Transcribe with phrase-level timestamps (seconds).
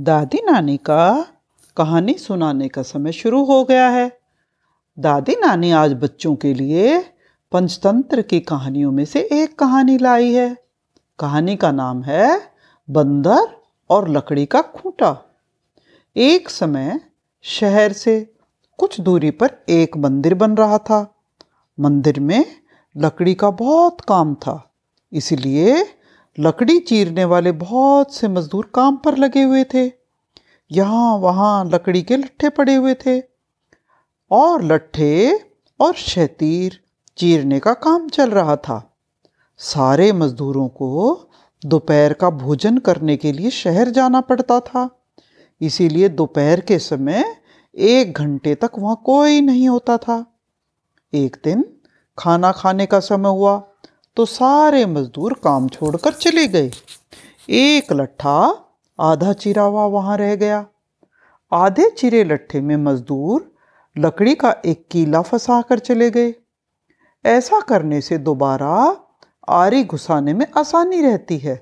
[0.00, 1.26] दादी नानी का
[1.76, 4.20] कहानी सुनाने का समय शुरू हो गया है।
[4.98, 6.98] दादी नानी आज बच्चों के लिए
[7.52, 10.56] पंचतंत्र की कहानियों में से एक कहानी लाई है।
[11.18, 12.40] कहानी का नाम है
[12.88, 13.48] बंदर
[13.90, 15.16] और लकड़ी का खूंटा।
[16.16, 17.00] एक समय
[17.44, 18.20] शहर से
[18.78, 21.06] कुछ दूरी पर एक मंदिर बन रहा था।
[21.78, 22.44] मंदिर में
[22.96, 24.72] लकड़ी का बहुत काम था,
[25.12, 25.84] इसलिए
[26.40, 29.92] लकड़ी चीरने वाले बहुत से मजदूर काम पर लगे हुए थे।
[30.72, 33.22] यहाँ वहाँ लकड़ी के लट्ठे पड़े हुए थे।
[34.30, 35.40] और लट्ठे
[35.80, 36.80] और शतीर
[37.16, 38.96] चीरने का काम चल रहा था।
[39.56, 41.20] सारे मजदूरों को
[41.66, 45.02] दोपहर का भोजन करने के लिए शहर जाना पड़ता था।
[45.60, 47.36] इसीलिए दोपहर के समय
[47.78, 50.38] एक घंटे तक वहाँ कोई नहीं होता था।
[51.14, 51.64] एक दिन
[52.18, 53.69] खाना खाने का समय हुआ।
[54.20, 56.70] तो सारे मजदूर काम छोड़कर चले गए।
[57.50, 58.32] एक लट्ठा
[58.98, 60.58] आधा चिरा हुआ वहाँ रह गया।
[61.52, 63.50] आधे चिरे लट्ठे में मजदूर
[63.96, 66.34] लकड़ी का एक कीला फंसा कर चले गए।
[67.24, 68.74] ऐसा करने से दोबारा
[69.48, 71.56] आरी घुसाने में आसानी रहती है।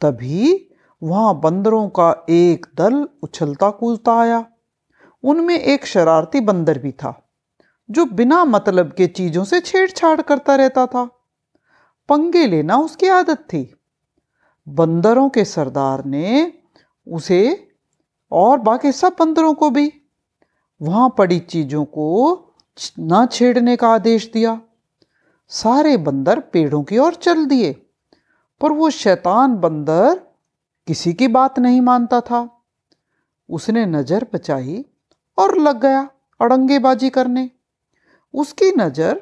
[0.00, 0.70] तभी
[1.02, 4.44] वहाँ बंदरों का एक दल उछलता कूदता आया।
[5.24, 7.18] उनमें एक शरारती बंदर भी था,
[7.88, 11.08] जो बिना मतलब के चीज़ों से छेड़छाड़ करता रहता था।
[12.08, 13.62] पंगे लेना उसकी आदत थी।
[14.66, 16.52] बंदरों के सरदार ने
[17.06, 17.42] उसे
[18.32, 19.92] और बाकी सब बंदरों को भी
[20.80, 22.08] वहाँ पड़ी चीज़ों को
[23.00, 24.60] न छेड़ने का आदेश दिया।
[25.50, 27.72] सारे बंदर पेड़ों की ओर चल दिए,
[28.60, 30.20] पर वो शैतान बंदर
[30.88, 32.48] किसी की बात नहीं मानता था।
[33.48, 34.84] उसने नज़र बचाई
[35.38, 36.08] और लग गया
[36.40, 37.48] अड़ंगेबाजी करने।
[38.34, 39.20] उसकी नज़र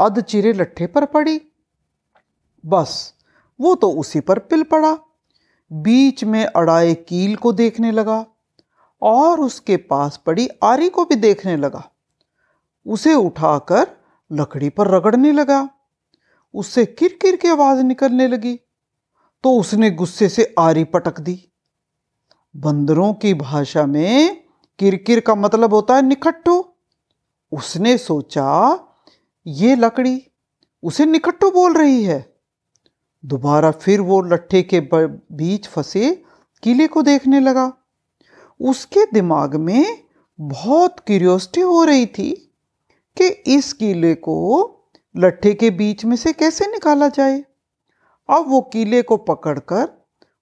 [0.00, 1.40] अध चिरे लट्ठे पर पड़ी।
[2.66, 3.14] बस।
[3.60, 4.98] वो तो उसी पर पिल पड़ा।
[5.72, 8.26] बीच में अड़ाए कील को देखने लगा
[9.02, 11.90] और उसके पास पड़ी आरी को भी देखने लगा।
[12.86, 13.90] उसे उठाकर
[14.32, 15.70] लकड़ी पर रगड़ने लगा।
[16.54, 18.60] उससे किरकिर की आवाज़ निकलने लगी।
[19.44, 21.52] तो उसने गुस्से से आरी पटक दी।
[22.56, 24.44] बंदरों की भाषा में
[24.78, 26.68] किरकिर का मतलब होता है निखट्टू
[27.52, 28.78] उसने सोचा,
[29.46, 30.26] ये लकड़ी
[30.82, 32.31] उसे निखट्टू बोल रही है।
[33.24, 36.10] दोबारा फिर वो लट्ठे के बीच फंसे,
[36.62, 37.72] किले को देखने लगा।
[38.60, 39.84] उसके दिमाग में
[40.38, 42.30] बहुत क्यूरियोसिटी हो रही थी
[43.16, 44.38] कि इस किले को
[45.14, 47.42] लट्ठे के बीच में से कैसे निकाला जाए।
[48.28, 49.88] अब वो किले को पकड़कर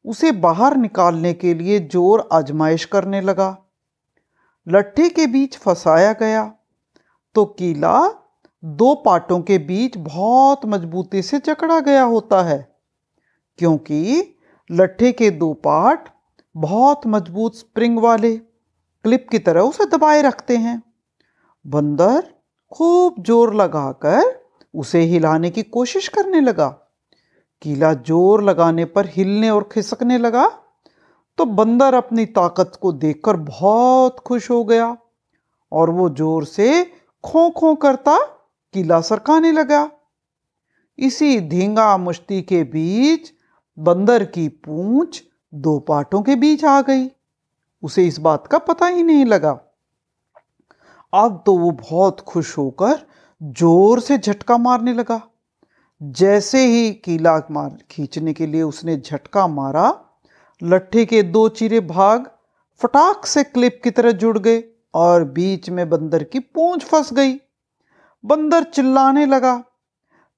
[0.05, 3.57] उसे बाहर निकालने के लिए ज़ोर आजमाइश करने लगा।
[4.67, 6.45] लट्ठे के बीच फंसाया गया
[7.35, 7.99] तो किला
[8.63, 12.70] दो पाटों के बीच बहुत मजबूती से जकड़ा गया होता है।
[13.61, 14.37] क्योंकि
[14.71, 16.09] लट्ठे के दो पार्ट
[16.55, 20.83] बहुत मज़बूत स्प्रिंग वाले क्लिप की तरह उसे दबाए रखते हैं।
[21.65, 22.23] बंदर
[22.73, 24.23] खूब ज़ोर लगाकर
[24.75, 26.69] उसे हिलाने की कोशिश करने लगा।
[27.63, 30.47] कीला ज़ोर लगाने पर हिलने और खिसकने लगा
[31.39, 34.97] तो बंदर अपनी ताकत को देखकर बहुत खुश हो गया
[35.73, 36.83] और वो ज़ोर से
[37.25, 38.17] खो खो करता
[38.75, 39.91] कीला सरकाने लगा।
[40.99, 43.33] इसी धींगा मुश्ती के बीच
[43.79, 45.23] बंदर की पूंछ
[45.55, 47.11] दो पाटों के बीच आ गई।
[47.83, 49.51] उसे इस बात का पता ही नहीं लगा।
[51.15, 53.07] अब तो वो बहुत खुश होकर
[53.43, 55.21] ज़ोर से झटका मारने लगा।
[56.03, 60.05] जैसे ही कीला मार, खींचने के लिए उसने झटका मारा,
[60.63, 62.31] लट्ठे के दो चिरे भाग
[62.81, 64.65] फटाक से क्लिप की तरह जुड़ गए
[64.95, 67.35] और बीच में बंदर की पूंछ फंस गई।
[68.25, 69.65] बंदर चिल्लाने लगा।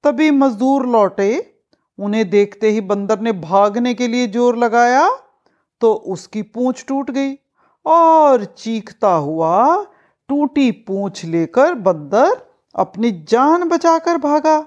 [0.04, 1.51] तभी मजदूर लौटे
[2.02, 5.08] उन्हें देखते ही बंदर ने भागने के लिए ज़ोर लगाया
[5.80, 7.34] तो उसकी पूंछ टूट गई
[7.86, 9.54] और चीखता हुआ
[10.28, 12.36] टूटी पूंछ लेकर बंदर
[12.74, 14.58] अपनी जान बचाकर भागा।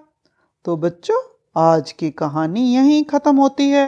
[0.65, 1.21] तो बच्चों,
[1.57, 3.87] आज की कहानी यहीं खत्म होती है।